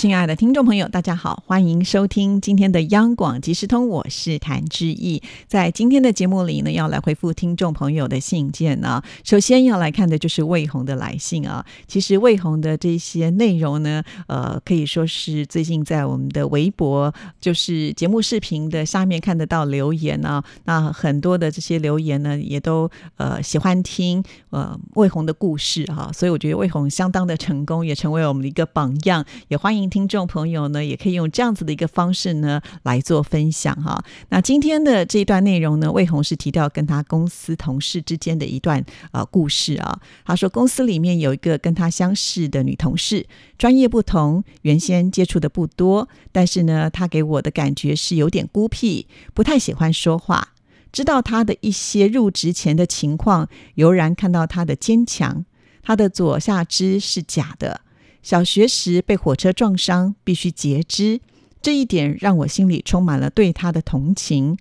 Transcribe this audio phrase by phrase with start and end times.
[0.00, 5.22] 亲爱的听众朋友，大家好，欢迎收听今天的央广即时通，我是谭志毅。
[5.46, 9.02] 在今天的节目里呢，要来回复听众朋友的信件呢。
[9.24, 11.62] 首先要来看的就是魏红的来信啊。
[11.86, 20.42] 其实魏红的这些内容呢，呃，可以说是最近在我们的微博，就是节目视频的下面看得到留言呢。
[20.64, 26.10] 那很多的这些留言呢，也都呃喜欢听呃魏红的故事哈。
[26.14, 29.89] 所以我觉得魏红相当的成功，也成为我们的一个榜样，也欢迎。
[29.90, 34.02] 听众朋友呢，也可以用这样子的一个方式呢来做分享哈。
[34.28, 40.00] 那今天的这一段内容呢，魏红是提到跟他公司同事之间的一段呃故事啊。
[40.24, 43.26] 他说公司里面有一个跟他相似的女同事，
[43.58, 50.54] 专业不同，原先接触的不多，但是呢，她给我的感觉是有点孤僻，不太喜欢说话。
[50.92, 55.44] 知道她的一些入职前的情况，油然看到她的坚强。
[55.82, 57.80] 她的左下肢是假的。
[58.22, 61.20] 小学时被火车撞伤，必须截肢，
[61.62, 64.56] 这一点让我心里充满了对他的同情。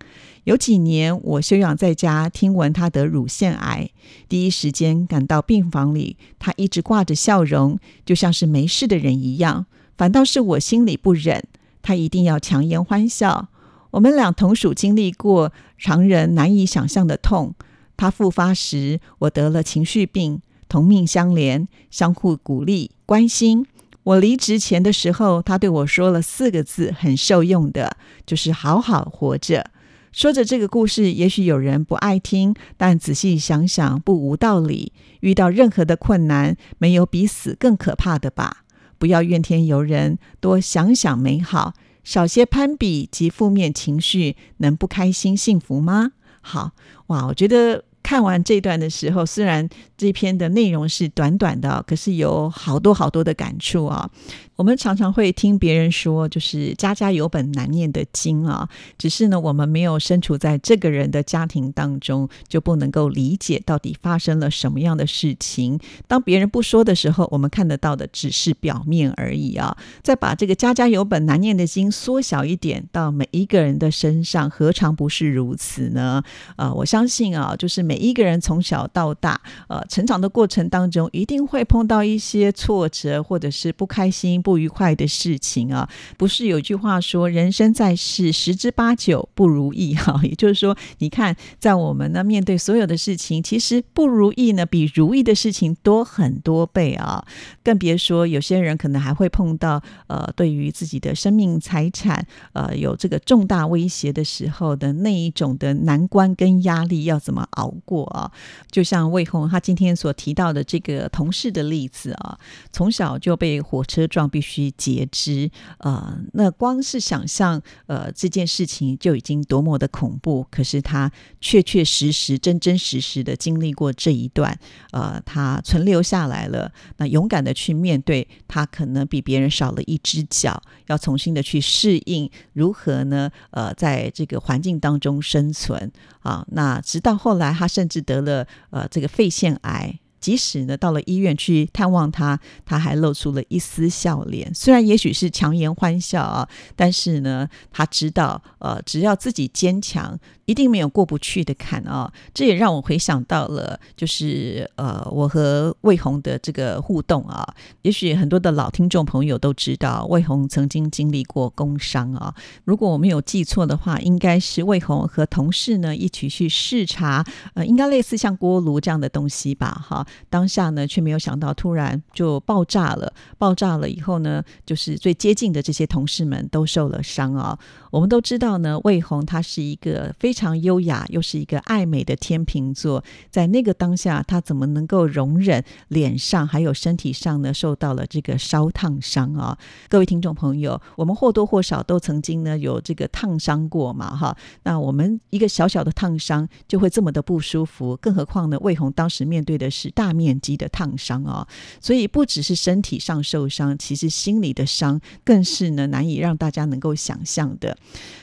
[0.46, 3.90] 有几年我休养在家，听闻他得乳腺癌，
[4.28, 9.66] 第一时间赶到病房里，他一直挂着笑容，就像是没事的人一样。
[9.98, 11.44] 反倒是我心里不忍，
[11.82, 13.50] 他一定要强颜欢笑。
[13.92, 17.54] 我们俩同属经历过常人难以想象的痛。
[17.98, 20.42] 他复发时，我得了情绪病。
[20.70, 23.66] 同命相连，相互鼓励、关心。
[24.04, 29.70] 我离职前的时候，他对我说了四个字，很受用的，就是“好好活着”。
[30.14, 34.94] 说着这个故事，也许有人不爱听，但仔细想想，不无道理。
[35.20, 38.64] 遇到任何的困难，没有比死更可怕的吧？
[38.98, 46.14] 不要怨天尤人，多想想美好，少些攀比及负面情绪，能不开心、幸福吗？
[46.42, 46.72] 好
[47.08, 47.84] 哇，我觉得。
[48.02, 49.68] 看完这段的时候，虽然
[49.98, 54.10] 这篇的内容是短短的，可是有好多好多的感触啊。
[54.56, 58.68] 我们常常会听别人说，就是家家有本难念的经啊。
[58.98, 65.80] 只是呢，我们没有身处在这个人的家庭当中，就不能够理解到底发生了什么样的事情。
[66.10, 69.78] 当别人不说的时候，我们看得到的只是表面而已啊。
[70.04, 76.22] 再把这个家家有本难念的经缩小一点，到每一个人的身上，何尝不是如此呢？
[76.58, 84.40] 啊，我相信啊，就是每一个人从小到大，呃，成长的过程当中，一定会碰到一些挫折，或者是不开心。
[84.44, 90.20] 不愉快的事情啊，不是有句话说“人生在世，十之八九不如意”哈？
[90.22, 97.26] 也就是说，你看，在我们呢面对所有的事情，其实不如意呢比如意的事情多很多倍啊！
[97.64, 102.24] 更别说有些人可能还会碰到呃，对于自己的生命财产
[102.54, 108.32] 呃有这个重大威胁的时候的那一种的难关跟压力要怎么熬过啊？
[108.72, 112.38] 就像魏红他今天所提到的这个同事的例子啊，
[112.72, 120.46] 从小就被火车撞必须截肢，呃，那光是想象，呃，这件事情就已经多么的恐怖。
[120.52, 124.58] 可是他确确实实、真真实实的经历过这一段，
[124.92, 126.72] 呃，他存留下来了。
[126.98, 133.30] 那勇敢的去面对，他可能比别人少了一只脚，要重新的去适应如何呢？
[133.52, 135.92] 呃，在这个环境当中生存
[136.22, 136.46] 啊。
[136.52, 140.00] 那直到后来，他甚至得了呃这个肺腺癌。
[140.20, 144.54] 即使呢，到了医院去探望他，他还露出了一丝笑脸。
[144.54, 150.20] 虽然也许是强颜欢笑啊，但是呢，他知道，呃，只要自己坚强。
[150.46, 152.12] 一定没有过不去的坎啊！
[152.34, 157.48] 这也让我回想到了，就是呃，我和魏红的这个互动啊。
[157.84, 162.34] 也许很多的老听众朋友都知道，魏红曾经经历过工伤啊。
[162.64, 167.24] 如果我没有记错的话，应该是魏红和同事呢一起去视察，
[167.54, 169.86] 呃，应该类似像锅炉这样的东西吧？
[169.88, 173.14] 哈，当下呢却没有想到，突然就爆炸了。
[173.38, 177.58] 爆炸了以后呢，就是最接近的这些同事们都受了伤啊。
[177.92, 180.60] 我们都知道呢，魏红他是一个非常。
[180.62, 189.58] 优雅，又是一个爱美的天秤座，在那个当下，他怎么能够容忍脸上还有身体上呢受到了这个烧烫伤啊？
[189.88, 194.36] 各位听众朋友，我们或多或少都曾经呢有这个烫伤过嘛，哈。
[194.64, 198.58] 那我们一个小小的烫伤就会这么的不舒服，更何况呢？
[198.60, 201.48] 魏红当时面对的是大面积的烫伤啊，
[201.80, 207.78] 所以不只是身体上受伤，其实心里的伤更是呢难以让大家能够想象的。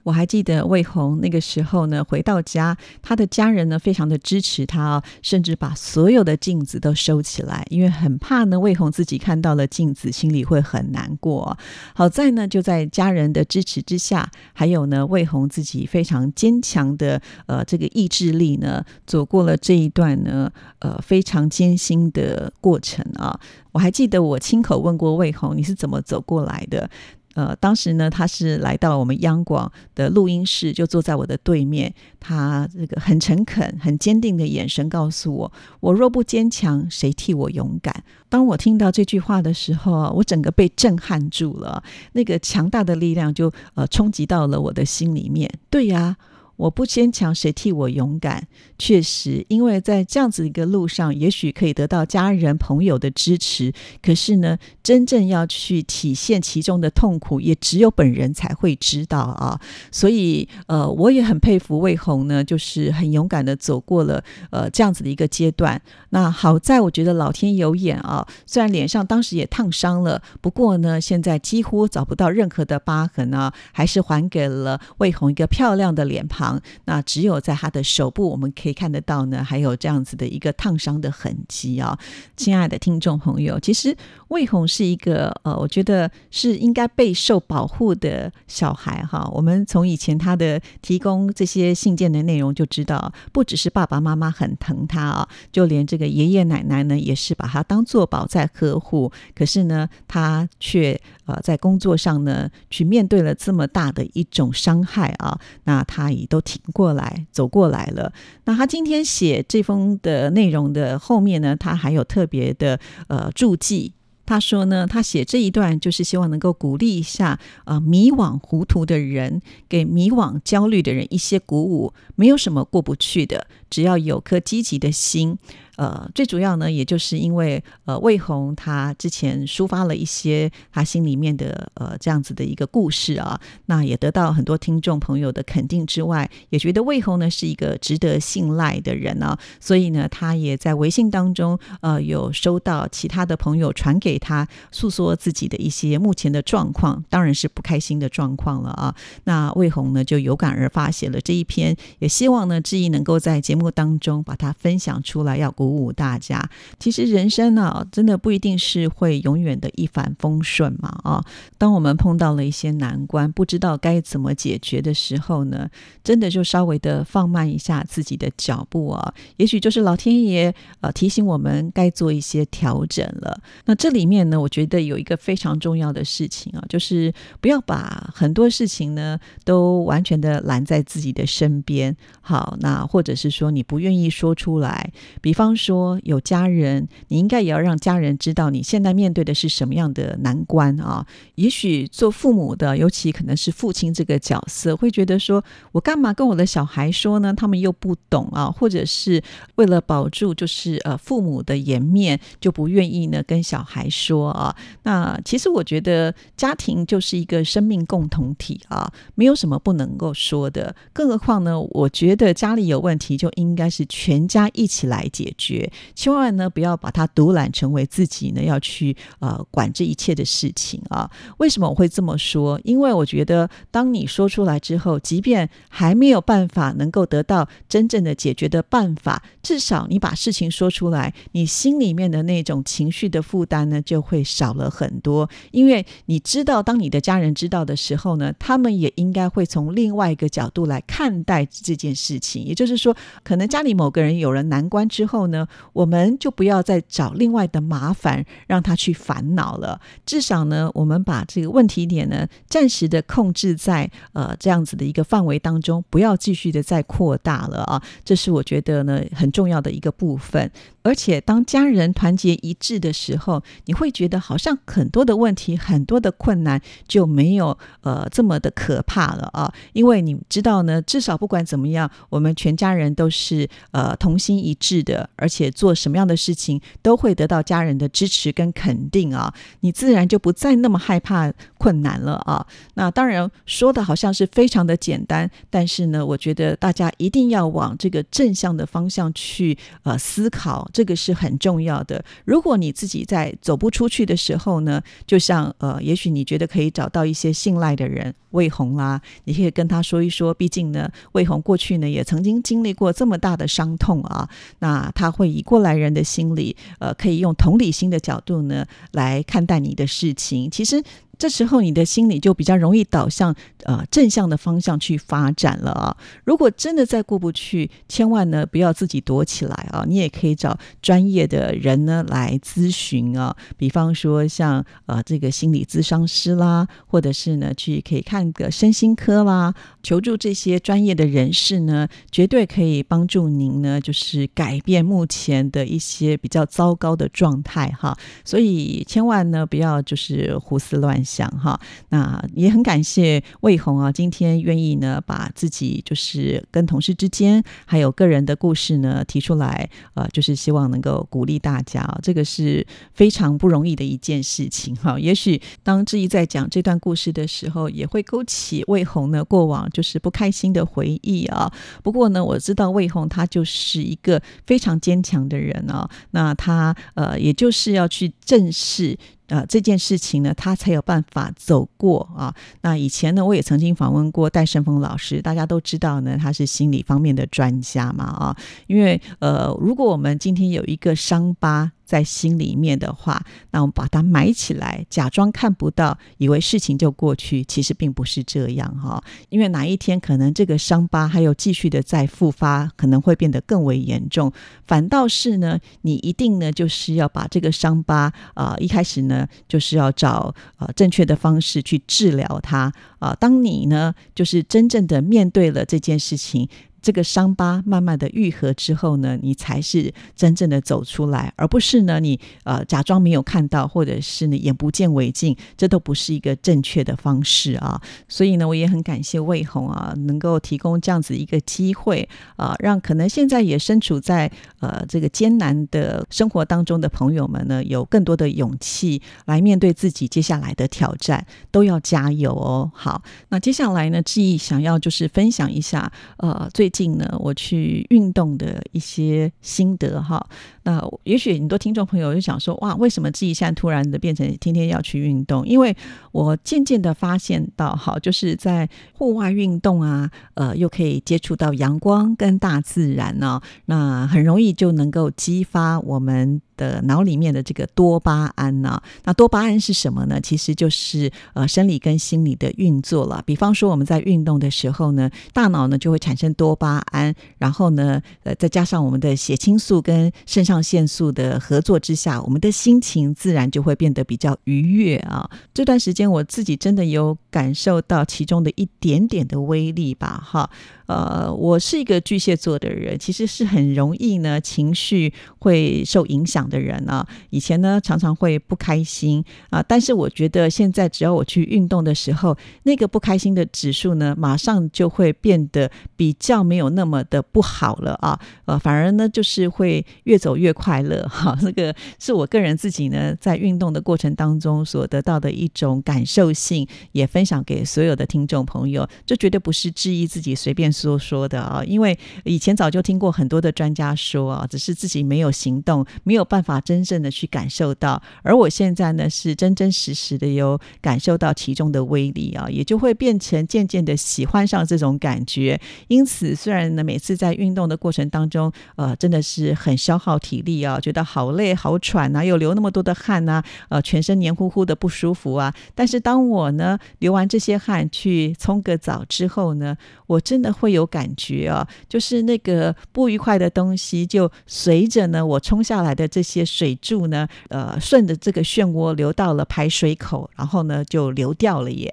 [0.04, 11.58] 我还记得魏红那个时候呢，回到家，他的家人呢非常的支持他，甚至把所有的镜子都收起来，因为很怕呢魏红自己看到了镜子，心里会很难过。
[11.92, 20.48] 好在呢，就在家人的支持之下，还有呢魏红自己非常坚强的呃这个意志力呢，走过了这一段呢
[20.78, 23.40] 呃非常艰辛的过程啊。
[23.72, 26.88] 我还记得我亲口问过魏红，你是怎么走过来的？
[27.36, 31.94] 呃，当时呢，他是来到我们央广的录音室，就坐在我的对面。
[32.18, 45.50] 他这个很诚恳、很坚定的眼神告诉我：“我若不坚强，谁替我勇敢？”当我听到这句话的时候，我整个被震撼住了，那个强大的力量就呃冲击到了我的心里面。
[45.68, 46.16] 对呀。
[46.56, 48.46] 我不坚强，谁替我勇敢？
[48.78, 53.72] 确实，因为在这样子一个路上，也许可以得到家人朋友的支持，
[54.02, 59.60] 可是呢，真正要去体现其中的痛苦，也只有本人才会知道啊。
[59.90, 65.80] 所以，呃，我也很佩服魏红呢，就是很勇敢的走过了呃这样子的一个阶段。
[66.10, 76.45] 那好在我觉得老天有眼啊，虽然脸上当时也烫伤了，不过呢，现在几乎找不到任何的疤痕啊，还是还给了魏红一个漂亮的脸庞。
[76.84, 81.98] 那只有在他的手部，我们可以看得到呢，还有这样子的一个烫伤的痕迹啊。
[82.36, 83.96] 亲爱的听众朋友，其实
[84.28, 89.28] 魏红是一个呃，我觉得是应该备受保护的小孩哈。
[89.32, 99.10] 我们从以前他的提供这些信件的内容就知道，不只是爸爸妈妈很疼他啊，就连这个爷爷奶奶呢，也是把他当做宝在呵护。
[99.34, 105.38] 可是呢，他却呃在工作上呢，去面对了这么大的一种伤害啊。
[105.64, 106.35] 那他也都。
[106.36, 108.12] 都挺过来，走过来了。
[108.44, 112.78] 那他今天写这封的内容的后面呢，他还有特别的
[113.08, 113.94] 呃注记。
[114.26, 121.94] 他说呢，他写这一段就是希望能够鼓励一下啊迷惘糊涂的人，给迷惘焦虑的人一些鼓舞。
[122.16, 125.38] 没有什么过不去的，只要有颗积极的心。
[125.76, 148.94] 呃，最主要呢，也就是因为呃，魏红他之前抒发了一些他心里面的呃这样子的一个故事啊，那也得到很多听众朋友的肯定之外，也觉得魏红呢是一个值得信赖的人呢，所以呢，他也在微信当中呃有收到其他的朋友传给他诉说自己的一些目前的状况，当然是不开心的状况了啊。
[149.24, 155.76] 那魏红呢就有感而发写了这一篇，也希望呢志毅能够在节目当中把它分享出来，要鼓。
[155.76, 156.48] 舞大家，
[156.78, 161.22] 其实人生呢，真的不一定是会永远的一帆风顺嘛啊！
[161.58, 165.68] 当我们碰到了一些难关，不知道该怎么解决的时候呢，
[166.02, 173.38] 真的就稍微的放慢一下自己的脚步啊，也许就是老天爷呃提醒我们该做一些调整了。
[173.64, 181.94] 那这里面呢，我觉得有一个非常重要的事情啊，就是不要把很多事情呢都完全的拦在自己的身边。
[182.20, 185.56] 好，那或者是说你不愿意说出来，比方。
[185.56, 191.06] 说有家人，你应该也要让家人知道你现在面对的是什么样的难关啊！
[191.36, 197.32] 也许做父母的，尤其可能是父亲这个角色，会觉得说我干嘛跟我的小孩说呢？
[197.32, 199.22] 他们又不懂啊，或者是
[199.54, 204.54] 为了保住就是呃父母的颜面，就不愿意呢跟小孩说啊。
[204.82, 210.76] 那其实我觉得家庭就是一个生命共同体啊，没有什么不能够说的。
[210.92, 215.72] 更何况呢，我觉得家里有问题就应该是全家一起来解决。
[215.94, 221.10] 千万呢不要把它独揽成为自己呢要去呃管这一切的事情啊。
[221.38, 222.60] 为什么我会这么说？
[222.64, 235.28] 因为我觉得当你说出来之后，即便还没有办法能够得到真正的解决的办法，至少你把事情说出来，你心里面的那种情绪的负担呢就会少了很多。
[235.52, 242.44] 因为你知道，当你的家人知道的时候呢，他们也应该会从另外一个角度来看待这件事情。
[242.44, 245.48] 也就是说，可能家里某个人有了难关之后呢。
[245.72, 249.80] 我们就不要再找另外的麻烦让他去烦恼了。
[250.04, 257.82] 至少呢，我们把这个问题点呢，暂时的控制在呃这样子的一个范围当中，不要继续的再扩大了啊。
[258.04, 260.50] 这是我觉得呢很重要的一个部分。
[260.82, 269.52] 而且，当家人团结一致的时候，你会觉得好像很多的问题、很多的困难就没有呃这么的可怕了啊！
[269.72, 279.32] 因为你知道呢，至少不管怎么样，我们全家人都是呃同心一致的，而且做什么样的事情都会得到家人的支持跟肯定啊！
[279.60, 281.32] 你自然就不再那么害怕。
[281.66, 282.46] 困难了啊。
[282.74, 292.04] 那当然说的好像是非常的简单，但是呢，我觉得大家一定要往这个正向的方向去呃思考，这个是很重要的。
[292.24, 304.28] 如果你自己在走不出去的时候呢，就像呃，也许你觉得可以找到一些信赖的人，魏红啦，你可以跟他说一说，毕竟呢，魏红过去呢也曾经经历过这么大的伤痛啊，
[304.60, 310.80] 那他会以过来人的心理，呃，可以用同理心的角度呢来看待你的事情，其实。
[311.18, 313.34] 这时候你的心理就比较容易导向
[313.66, 315.96] 呃正向的方向去发展了啊。
[316.24, 323.36] 如果真的再过不去，千万呢不要自己躲起来啊，你也可以找专业的人呢来咨询啊。
[323.56, 337.96] 比方说像呃这个心理咨商师啦，或者是呢去可以看个身心科啦，求助这些专业的人士呢，绝对可以帮助您呢，就是改变目前的一些比较糟糕的状态哈。
[338.24, 340.96] 所以千万呢不要就是胡思乱。
[341.06, 354.98] 想哈，那也很感谢魏红啊，今天愿意呢把自己就是跟同事之间还有个人的故事呢提出来，呃，就是希望能够鼓励大家啊，这个是非常不容易的一件事情哈。
[354.98, 361.52] 也许当志毅在讲这段故事的时候，也会勾起魏红呢过往就是不开心的回忆啊。
[361.82, 368.96] 不过呢，我知道魏红他就是一个非常坚强的人啊，那他呃，也就是要去正视。
[369.28, 372.34] 呃，这件事情呢，他才有办法走过啊。
[372.62, 378.36] 那以前呢，我也曾经访问过戴胜峰老师，大家都知道呢，他是心理方面的专家嘛啊。
[378.66, 381.72] 因为呃，如果我们今天有一个伤疤。
[381.86, 389.02] 在心里面的话，那我们把它埋起来，假装看不到，以为事情就过去，其实并不是这样哈。
[389.28, 394.32] 因为哪一天可能这个伤疤还有继续的再复发，可能会变得更为严重。
[394.66, 403.16] 反倒是呢，你一定呢就是要把这个伤疤啊，一开始呢就是要找呃正确的方式去治疗它啊。
[403.20, 406.48] 当你呢就是真正的面对了这件事情。
[406.86, 417.82] 这个伤疤慢慢的愈合之后呢，你才是真正的走出来，而不是呢你呃假装没有看到，或者是你眼不见为净，这都不是一个正确的方式啊。
[418.06, 432.70] 所以呢，我也很感谢魏红啊，能够提供这样子一个机会啊，让可能现在也身处在呃这个艰难的生活当中的朋友们呢，有更多的勇气来面对自己接下来的挑战，都要加油哦。
[432.72, 436.70] 好，那接下来呢，志毅想要就是分享一下呃最。
[436.76, 440.24] 近呢，我去运动的一些心得哈。
[440.64, 445.46] 那也许很多听众朋友就想说，哇，为什么自己现在突然的变成天天要去运动？
[445.46, 445.74] 因为
[446.12, 456.42] 我渐渐的发现到，哈，就是在户外运动啊，呃，又可以接触到阳光跟大自然呢，那很容易就能够激发我们。
[456.56, 458.80] 的脑里面的这个多巴胺呢？
[459.04, 460.20] 那多巴胺是什么呢？
[460.20, 463.22] 其实就是呃生理跟心理的运作了。
[463.26, 475.28] 比方说我们在运动的时候呢，大脑呢就会产生多巴胺，然后呢呃再加上我们的血清素跟肾上腺素的合作之下，我们的心情自然就会变得比较愉悦啊。
[475.54, 480.50] 这段时间我自己真的有感受到其中的一点点的威力吧，哈。
[480.86, 487.06] 呃，我是一个巨蟹座的人，其实是很容易呢情绪会受影响的人啊。
[487.30, 498.20] 以前呢常常会不开心啊，但是我觉得现在只要我去运动的时候，那个不开心的指数呢，马上就会变得比较没有那么的不好了啊。
[498.44, 501.36] 呃，反而呢就是会越走越快乐哈。
[501.40, 508.88] 这个是我个人自己呢在运动的过程当中所得到的一种感受性，也分享给所有的听众朋友。
[509.04, 510.66] 这绝对不是质疑自己随便。
[510.76, 518.02] 说说的啊，因为以前早就听过很多的专家说啊，只是自己没有行动，没有办办法真正的去感受到。
[518.22, 525.58] 而我现在呢，是真真实实的有感受到其中的威力啊，也就会变成渐渐的喜欢上这种感觉。
[525.88, 535.54] 因此，虽然呢，每次在运动的过程当中，呃，真的是很消耗体力啊，觉得好累、好喘啊，又流那么多的汗啊，呃，全身黏糊糊的不舒服啊。
[535.74, 539.76] 但是当我呢流完这些汗去冲个澡之后呢，
[540.08, 540.56] 我真的。
[540.56, 551.92] 会有感觉啊，就是那个不愉快的东西，就随着呢我冲下来的这些水柱呢，呃，顺着这个漩涡流到了排水口，然后呢就流掉了耶。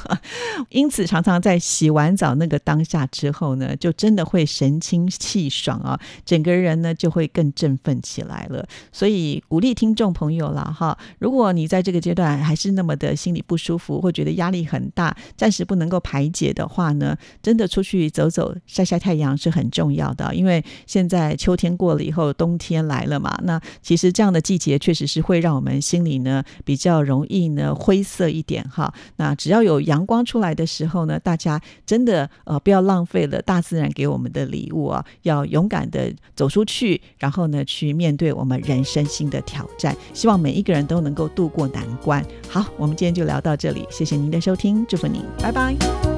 [0.70, 8.64] 因此，常常在洗完澡那个当下之后呢，就真的会神清气爽啊，整个人呢就会更振奋起来了。
[8.92, 17.82] 所以鼓励听众朋友了哈，如果你在这个阶段还是那么的心里不舒服，或觉得压力很大，暂时不能够排解的话呢，真的出。
[17.88, 23.34] 去走走、晒晒太阳是很重要的，因为现在秋天过了以后，冬天来了嘛。
[23.44, 28.92] 那其实这样的季节确实是会让我们心里呢比较容易呢灰色一点哈。
[29.16, 39.96] 那只要有阳光出来的时候呢，大家真的呃不要浪费了大自然给我们的礼物啊，要勇敢的走出去，然后呢去面对我们人生新的挑战。
[40.12, 42.24] 希望每一个人都能够度过难关。
[42.48, 46.17] 好，我们今天就聊到这里，谢谢您的收听，祝福您，拜拜。